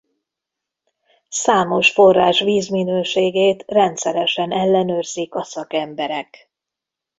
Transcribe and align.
Számos 1.29 1.91
forrás 1.91 2.39
vízminőségét 2.39 3.63
rendszeresen 3.67 4.51
ellenőrzik 4.51 5.35
a 5.35 5.43
szakemberek. 5.43 6.51